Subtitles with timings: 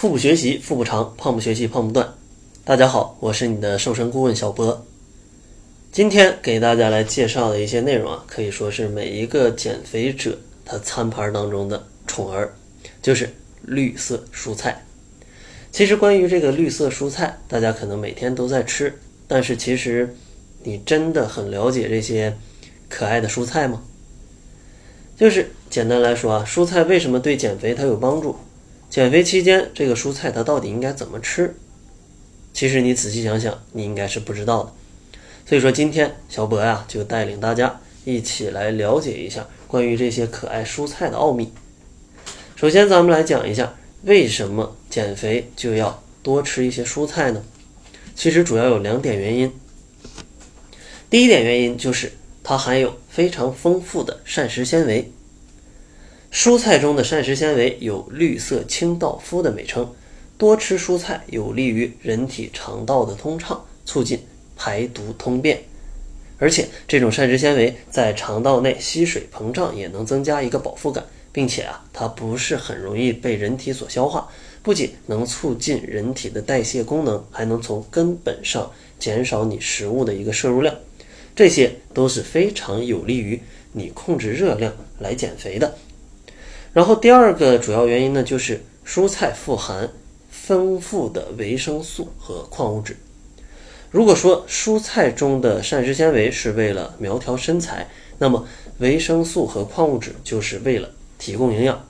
[0.00, 2.14] 腹部学习腹部长，胖不学习胖不断。
[2.64, 4.86] 大家好，我是你的瘦身顾问小波。
[5.92, 12.50] 今天给大家来介绍的一些内容啊，可以说是每一个减肥者他餐盘当中的宠儿，
[13.02, 13.28] 就是
[13.60, 14.82] 绿色蔬菜。
[15.70, 18.98] 其实关于这个绿色蔬菜，大家可能每天都在吃，
[19.28, 20.16] 但是其实
[20.62, 22.34] 你真的很了解这些
[22.88, 23.82] 可爱的蔬菜吗？
[25.14, 28.34] 就是简单来说啊，蔬菜为什么对减肥它有帮助？
[28.90, 31.54] 减肥期间这个蔬菜它到底应该怎么吃？
[32.52, 34.72] 其实你仔细想想，你应该是不知道的。
[35.46, 41.52] 所以说，今天小博呀就带领大家一起来了解一下关于这些可爱蔬菜的奥秘。
[42.56, 47.44] 首先，咱们来讲一下为什么减肥就要多吃一些蔬菜呢？
[48.16, 49.52] 其实主要有两点原因。
[51.08, 52.12] 第一点原因就是
[52.42, 55.12] 它含有非常丰富的膳食纤维。
[56.32, 59.92] 蔬菜中的膳食纤维有“绿色清道夫”的美称，
[60.38, 64.20] 多吃蔬菜有利于人体肠道的通畅，促进。
[64.62, 65.58] 排毒通便，
[66.36, 74.28] 而且这种膳食纤维在肠道内吸水膨胀，也能增加一个饱腹感，并且啊，它不是很容易被人体所消化，
[74.62, 80.76] 不仅能促进人体的代谢功能，还能从根本上减少你食物的一个摄入量，
[81.34, 83.40] 这些都是非常有利于
[83.72, 85.74] 你控制热量来减肥的。
[86.72, 89.90] 然后第二个主要原因呢，就是蔬菜富含
[90.30, 92.96] 丰富的维生素和矿物质。
[93.90, 98.46] 如果说蔬菜中的膳食纤维是为了苗条身材，那么
[98.78, 101.84] 维生素和矿物质就是为了提供营养。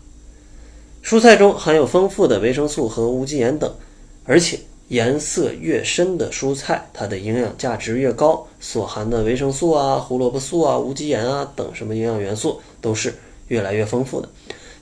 [1.04, 3.70] 蔬菜中含有丰富的维生素和无机盐等，
[4.24, 4.58] 而且
[4.88, 13.14] 颜色越深的蔬菜，它的营养价值越高，所含的维生素啊、胡萝卜素啊、无机盐啊等什么营养元素都是
[13.48, 14.28] 越来越丰富的。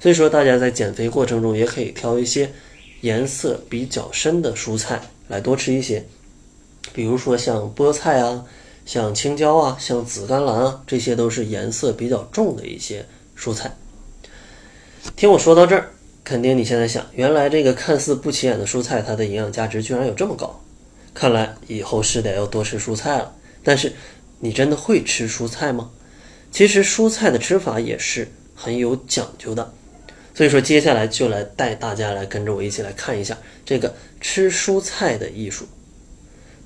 [0.01, 2.53] 所以说，大家在减肥过程中也可以挑一些
[3.01, 6.05] 颜色比较深的蔬菜来多吃一些。
[6.93, 8.45] 比如说像菠菜啊，
[8.87, 13.05] 像青椒啊，像紫甘蓝啊，这些都是颜色比较重的一些
[13.37, 13.77] 蔬菜。
[15.17, 15.91] 听我说到这儿，
[16.23, 20.61] 肯定你现在想，原来这个看似不起眼的蔬菜，它的营养价值居然有这么高，
[21.13, 23.35] 看来以后是得要多吃蔬菜了。
[23.65, 23.93] 但是，
[24.39, 25.91] 你真的会吃蔬菜吗？
[26.53, 29.75] 其实蔬菜的吃法也是很有讲究的。
[30.39, 35.67] 所以说，接下来就来带大家来跟着我一起来看一下这个吃蔬菜的艺术。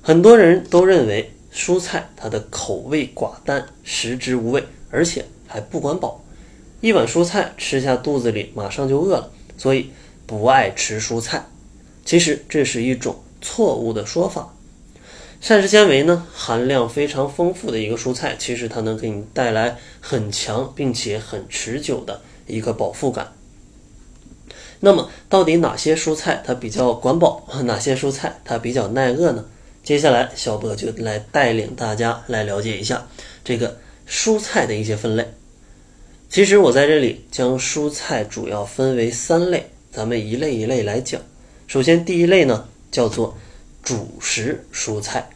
[0.03, 6.23] 很多人都认为蔬菜它的口味寡淡，食之无味，而且还不管饱。
[6.81, 9.89] 一碗蔬菜吃下肚子里马上就饿了，所以
[10.27, 11.43] 不爱吃蔬菜。
[12.05, 14.53] 其实这是一种错误的说法。
[15.41, 23.33] 膳食纤维呢含量非常丰富的一个蔬菜，其实它能给你带来很强并且很持久的一个饱腹感。
[24.85, 29.45] 那么到底哪些蔬菜它比较管饱，哪些蔬菜它比较耐饿呢？
[29.81, 33.07] 接下来，小博就来带领大家来了解一下
[33.45, 35.25] 这个蔬菜的一些分类。
[36.29, 41.21] 其实我在这里将蔬菜主要分为三类，咱们一类一类来讲。
[41.65, 43.37] 首先，第一类呢叫做
[43.81, 45.29] 主食蔬菜。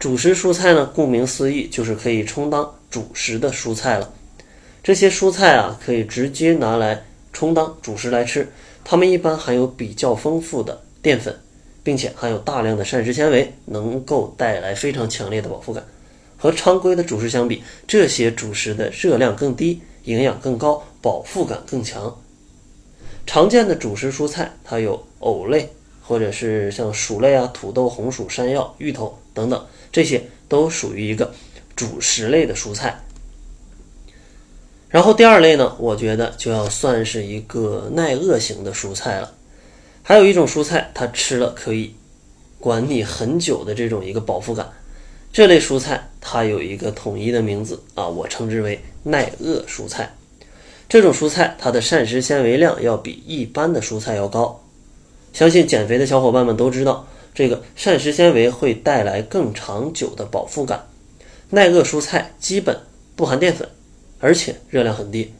[0.00, 4.12] 主食蔬菜呢，顾名思义就是可以充当主食的蔬菜了。
[4.82, 7.04] 这些蔬菜啊，可以直接拿来
[7.38, 8.48] 充当主食来吃。
[8.82, 11.38] 它们一般含有比较丰富的淀粉。
[11.84, 15.82] 并且含有大量的膳食纤维，能够带来非常强烈的饱腹感。
[16.36, 22.14] 和常规的主食相比，这些主食的热量更低，营养更高，饱腹感更强。
[23.26, 25.66] 常见的主食蔬菜，它有藕类，
[26.02, 31.32] 或者是像薯类啊、土豆、红薯、山药、芋头等等，这些都属于一个
[31.74, 33.00] 主食类的蔬菜。
[34.88, 39.34] 然后第二类呢，我觉得就要算是一个耐饿型的蔬菜了。
[40.02, 41.94] 还有一种蔬菜，它吃了可以
[42.58, 44.70] 管你很久的这种一个饱腹感。
[45.30, 50.14] 这类蔬菜它有一个统一的名字啊，我称之为耐饿蔬菜。
[50.88, 54.64] 这种蔬菜它的膳食纤维量要比一般的蔬菜要高。
[55.34, 60.86] 相信减肥的小伙伴们都知道，这个膳食纤维会带来更长久的饱腹感。
[61.50, 62.74] 耐饿蔬菜基本
[63.14, 63.68] 不含淀粉，
[64.20, 65.32] 而且热量很低。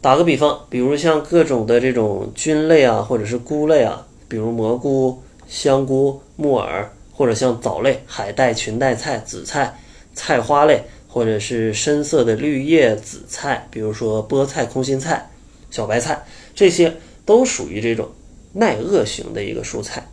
[0.00, 9.78] 打个比方，比如像各种的这种菌类啊，或者是菇类啊，比如蘑菇、香菇、木耳，或者像藻类、海带、裙带菜、紫菜、
[10.12, 15.30] 菜花类，或者是深色的绿叶紫菜，比如说菠菜、空心菜、
[15.70, 16.94] 小白菜，这些
[17.24, 18.08] 都属于这种
[18.52, 20.06] 耐饿型的一个蔬菜。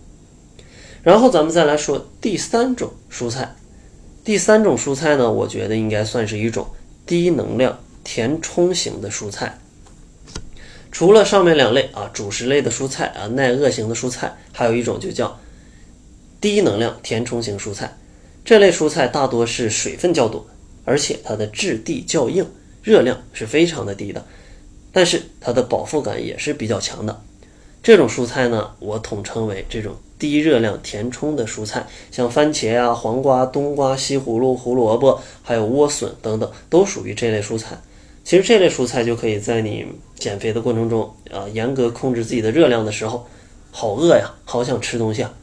[1.04, 3.56] 然后咱们再来说第三种蔬菜，
[4.24, 6.68] 第三种蔬菜呢，我觉得应该算是一种
[7.06, 9.59] 低能量填充型的蔬菜。
[10.92, 15.39] 除了上面两类啊主食类的蔬菜啊耐饿型的蔬菜，还有一种就叫
[16.42, 17.98] 低能量填充型蔬菜。
[18.44, 20.45] 这类蔬菜大多是水分较多，
[20.83, 22.45] 而且它的质地较硬，
[22.83, 24.25] 热量是非常的低的，
[24.92, 27.24] 但是它的饱腹感也是比较强的。
[27.83, 37.75] 这种蔬菜呢，我统称为这种低热量填充的蔬菜，像番茄啊、黄瓜、冬瓜、西葫芦、胡萝卜，还有莴笋等等，都属于这类蔬菜。
[38.24, 39.83] 其实这类蔬菜就可以在你
[40.16, 43.25] 减肥的过程中，啊，严格控制自己的热量的时候，
[43.72, 45.34] 好饿呀，好想吃东西啊，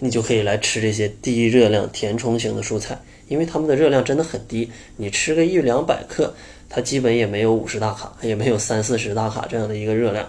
[0.00, 6.34] 你就可以来吃这些低热量填充型的蔬菜，因为它们的热量真的很低，你吃个一两百克，
[6.68, 10.28] 它基本也没有五十大卡，也没有三四十大卡这样的一个热量。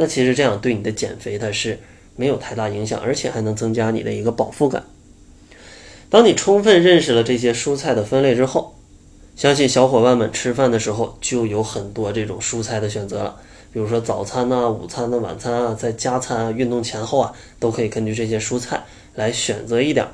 [0.00, 1.78] 那其实这样对你的减肥它是
[2.16, 4.84] 没有太大影响，而且还能增加你的一个饱腹感。
[6.08, 8.74] 当你充分认识了这些蔬菜的分类之后，
[9.36, 13.36] 相信小伙伴们吃饭的时候就有很多这种蔬菜的选择了。
[13.74, 18.82] 比如说早餐呐、午餐呐、晚餐啊，在加餐啊、运动前后啊，都可以根据这些蔬菜
[19.14, 20.06] 来选择一点。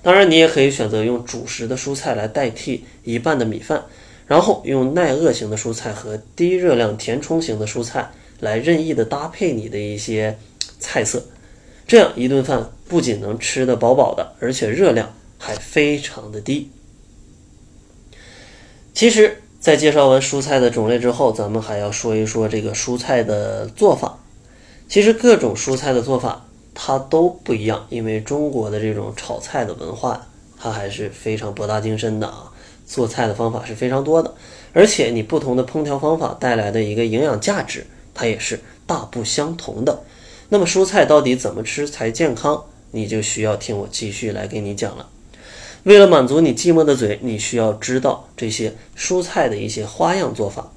[0.00, 3.82] 当然，你也可以选择用主食的蔬菜来代替一半的米饭，
[4.28, 8.12] 然后用耐饿型的蔬菜和低热量填充型的蔬菜。
[8.40, 10.38] 来任意的搭配你的一些
[10.78, 11.22] 菜色，
[11.86, 16.70] 这样一顿饭不仅能吃得饱饱的，而且热量还非常的低。
[18.94, 24.18] 其实，在介绍完蔬菜的种类之后，咱们还要说一说这个蔬菜的做法。
[24.88, 30.26] 其实各种蔬菜的做法它都不一样，因为中国的这种炒菜的文化，
[30.58, 32.52] 它还是非常博大精深的啊。
[32.86, 34.32] 做菜的方法是非常多的，
[34.72, 37.86] 而且你不同的烹调方法带来的一个营养价值。
[38.18, 40.02] 它也是大不相同的。
[40.48, 42.64] 那么蔬菜到底怎么吃才健康？
[42.90, 45.08] 你就需要听我继续来给你讲了。
[45.84, 50.72] 为了满足你寂寞的嘴，你需要知道这些蔬菜的一些花样做法。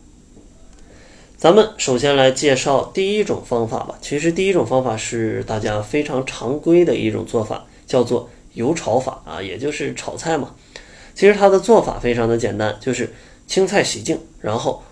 [1.36, 3.98] 咱们首先来介绍第一种方法吧。
[4.02, 10.54] 其实第一种方法是大家非常常规的一种做法，叫做油炒法啊，也就是炒菜嘛。
[11.16, 13.12] 其实它的做法非常的简单，就是
[13.48, 14.84] 青菜洗净，然后。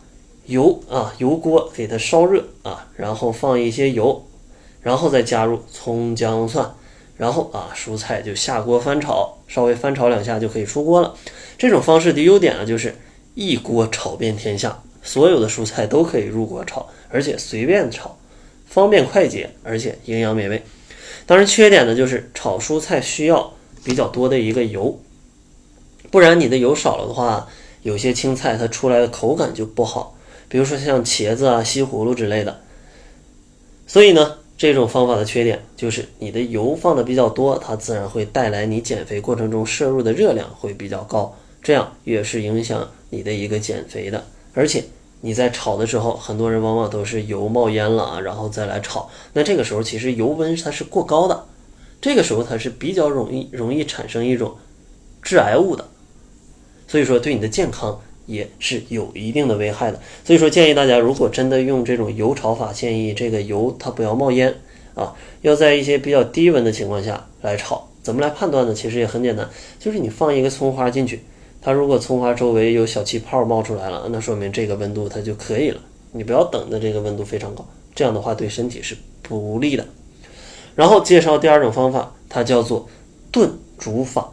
[0.50, 4.26] 油啊，油锅给它烧热啊，然后放一些油，
[4.82, 6.68] 然后再加入葱姜蒜，
[7.16, 11.14] 然后啊，蔬菜就下锅翻炒，稍微翻炒两下就可以出锅了。
[11.58, 12.96] 这种方式的优点呢，就是
[13.36, 18.18] 一锅炒遍天下，所有的蔬菜都可以入锅炒，而且随便炒，
[18.68, 20.64] 方便快捷，而且营养美味。
[21.28, 23.54] 当然，缺点呢就是炒蔬菜需要
[23.84, 25.00] 比较多的一个油，
[26.10, 27.48] 不然你的油少了的话，
[27.84, 30.16] 有些青菜它出来的口感就不好。
[30.50, 32.60] 比如说像茄子啊、西葫芦之类的，
[33.86, 44.26] 所以呢，这种方法的缺点就是你的油放的比较多，它自然会带来你减肥过程中摄入的热量会比较高，这样也是影响你的一个减肥的。
[44.56, 44.84] 而且
[45.22, 51.46] 你在炒的时候，很多人往往都是油冒烟了啊，然后再来炒，那这个时候其实油温它是过高的，
[52.02, 54.56] 这个时候它是比较容易容易产生一种
[55.22, 55.88] 致癌物的，
[56.88, 58.02] 所以说对你的健康。
[58.30, 64.54] 也是有一定的危害的，所以说建议大家，如果真的用这种油炒法，建议这个油它不要冒烟
[64.94, 67.90] 啊，要在一些比较低温的情况下来炒。
[68.04, 68.74] 怎么来判断呢？
[68.74, 69.50] 其实也很简单，
[69.80, 71.24] 就是你放一个葱花进去，
[71.60, 75.82] 它如果葱花周围有小气泡冒出来了，那说明这个温度它就可以了。
[76.12, 79.84] 你不要等的这个温度非常高，这样的话对身体是不利的。
[80.76, 82.88] 然后介绍第二种方法，它叫做
[83.32, 84.32] 炖煮法。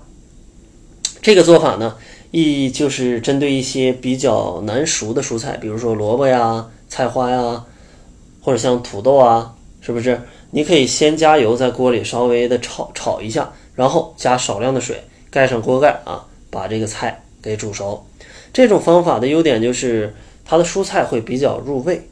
[1.23, 1.97] 这个做法呢。
[2.37, 7.65] 意义就是针对一些比较难熟的蔬菜，比如说萝卜呀、菜花呀，
[8.43, 10.21] 或者像土豆啊，是不是？
[10.51, 18.05] 你可以先加油，在锅里稍微的炒炒一下，然后加少量的水，盖上锅盖啊，把这个菜给煮熟。
[18.53, 20.15] 这种方法的优点就是
[20.45, 22.07] 它的蔬菜会比较入味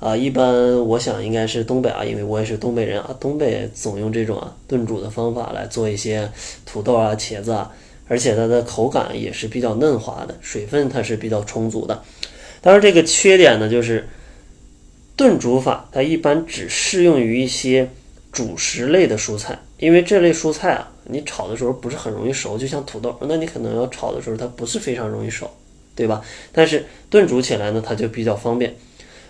[0.00, 0.16] 啊。
[0.16, 6.28] 一般我想应该是东北啊，因为我也是东北人啊，东北总用这种啊炖煮的方法来做一些
[6.66, 7.70] 土豆啊、茄子啊。
[8.10, 12.02] 而且它的口感也是比较嫩滑的，水分它是比较充足的。
[12.60, 14.08] 当然，这个缺点呢，就是
[15.14, 17.88] 炖煮法它一般只适用于一些
[18.32, 25.48] 主食类的蔬菜，因为这类蔬菜啊，你炒的时候不是很容易熟，就像土豆，那你可能要炒的时候它不是非常容易熟，
[25.94, 26.20] 对吧？
[26.50, 28.74] 但是炖煮起来呢，它就比较方便。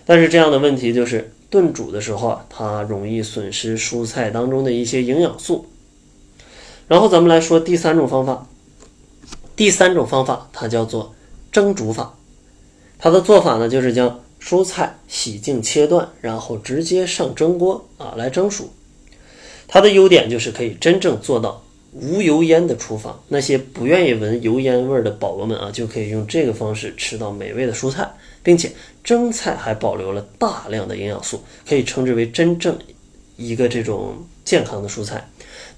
[0.07, 5.67] 但是这样的问题就是炖煮的时候啊，它容易损失蔬菜当中的一些营养素。
[6.87, 8.47] 然后咱们来说第三种方法。
[9.61, 11.13] 第三种方法，它叫做
[11.51, 12.17] 蒸煮法。
[12.97, 18.71] 它的做法呢，就是将蔬菜洗净切断，然后直接上蒸锅啊来蒸熟。
[19.67, 21.63] 它的优点就是可以真正做到
[21.93, 28.71] 无油烟的厨房，那些不愿意闻油烟味儿的宝宝们啊，就可以用这个方式吃到美味的蔬菜，并且
[29.03, 31.39] 蒸菜还保留了大量的营养素，
[31.69, 32.75] 可以称之为真正
[33.37, 35.29] 一个这种健康的蔬菜。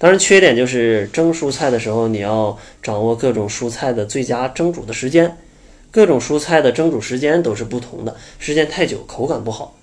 [0.04, 5.38] 当然，缺点就是蒸蔬菜的时候，你要掌握各种蔬菜的最佳蒸煮的时间，
[5.90, 9.74] 各种蔬菜的蒸煮时间都是不同的，时间太久口感不好，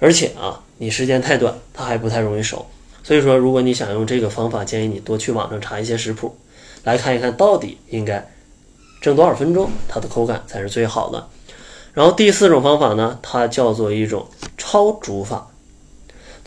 [0.00, 2.64] 而且啊，你时间太短，它还不太容易熟。
[3.02, 6.34] 所以说，如果你想用这个方法，建议你多去网上查一些食谱，
[6.84, 8.26] 来看一看到底应该
[9.02, 11.28] 蒸多少分钟，它的口感才是最好的。
[11.92, 15.48] 然后第四种方法呢，它叫做一种超煮法。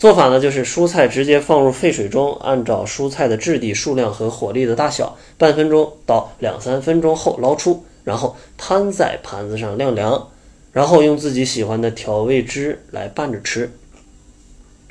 [0.02, 10.28] 做法呢，就是蔬菜直接放入沸水中，按照蔬菜的质地、数量和火力的大小，半分钟到两三分钟后捞出，然后摊在盘子上晾凉，
[10.72, 13.70] 然后用自己喜欢的调味汁来拌着吃。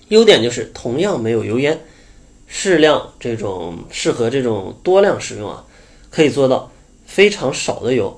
[0.08, 1.78] 优点就是同样没有油烟，
[2.48, 5.66] 适量这种适合这种多量食用啊，
[6.10, 6.72] 可以做到
[7.06, 8.18] 非常少的油。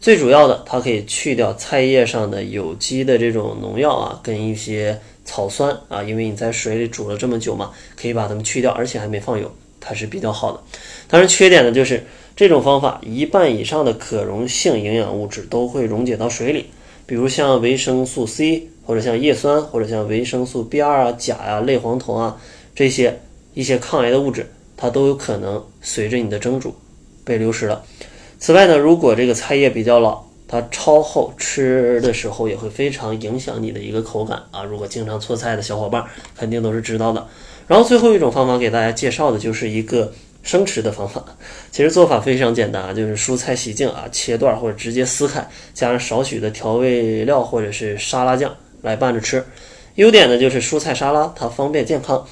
[0.00, 4.98] 最主要的，它可以去掉菜叶上的有机的这种农药啊，跟一些。
[5.30, 10.60] 草酸啊，因为你在水里煮了这么久嘛，可以把它们去掉，而且还没放油，它是比较好的。
[11.06, 16.66] 当然，缺点呢就是这种方法一半以上的可溶性营养物质都会溶解到水里，
[17.06, 22.36] 比如像维生素 C，或者像叶酸，或者像维生素 B2 啊、钾啊、类黄酮啊
[22.74, 23.20] 这些
[23.54, 26.74] 一些抗癌的物质，它都有可能随着你的蒸煮
[27.24, 27.84] 被流失了。
[28.40, 34.64] 此外呢，如果这个菜叶比较老，它超厚，吃的时候也会非常影响你的一个口感啊！
[34.64, 36.04] 如果经常做菜的小伙伴
[36.36, 37.24] 肯定都是知道的。
[37.68, 41.24] 然后最后一种方法给大家介绍的就是一个生吃的方法，
[41.70, 48.52] 其实做法非常简单啊，就是蔬菜洗净啊，切段或者直接撕开，加上少许的调味料或者是沙拉酱
[48.82, 49.44] 来拌着吃。
[49.94, 52.26] 优点呢就是蔬菜沙拉它方便健康，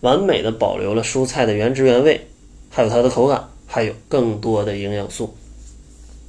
[0.00, 2.26] 完美的保留了蔬菜的原汁原味，
[2.70, 5.36] 还有它的口感，还有更多的营养素。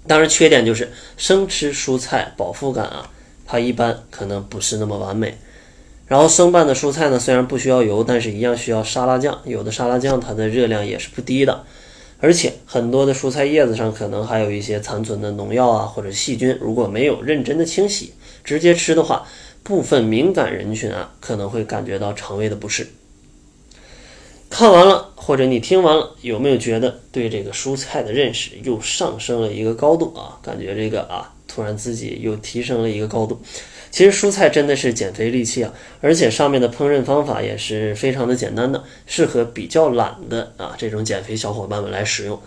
[0.08, 3.10] 当然，缺点就是生吃蔬菜饱腹感啊，
[3.46, 5.38] 它一般可能不是那么完美。
[6.08, 9.40] 然后生拌的蔬菜呢，虽然不需要油，但是一样需要沙拉酱。
[9.46, 11.64] 有的沙拉酱它的热量也是不低的，
[12.20, 16.58] 而且很多的蔬菜叶子上可能还有一些残存的农药啊或者细菌。
[16.60, 18.14] 如果没有认真的清洗，
[18.44, 19.28] 直接吃的话，
[19.62, 22.88] 部分敏感人群啊可能会感觉到肠胃的不适。
[24.50, 24.99] 看完了，
[25.30, 30.40] 或者你听完了，有没有觉得对这个蔬菜的认识又上升了一个高度啊？
[30.42, 33.40] 感觉这个啊，突然自己又提升了一个高度。
[33.92, 35.72] 其实蔬菜真的是减肥利器啊，
[36.02, 42.42] 而且上面的烹饪方法也是非常的简单的，适合比较懒的啊这种减肥小伙伴们来使用。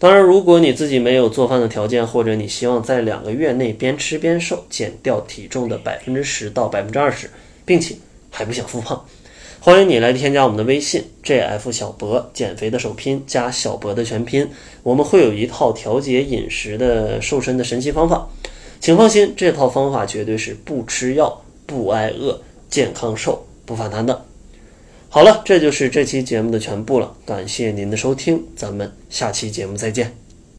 [0.00, 7.30] 当然，如果你自己没有做饭的条件，或者你希望在两个月内边吃边瘦，减掉体重的百分之十到百分之二十，
[7.64, 7.94] 并且
[8.32, 9.06] 还不想复胖。
[9.66, 14.48] 欢迎你来添加我们的微信 jf 小博减肥的首拼加小博的全拼，
[14.84, 18.28] 我们会有一套调节饮食的瘦身的神奇方法，
[18.78, 24.24] 请放心，这套方法绝对是不吃药、不挨饿、健康瘦、不反弹的。
[25.08, 30.25] 好了，这就是这期节目的全部了，感谢您的收听，咱们下期节目再见。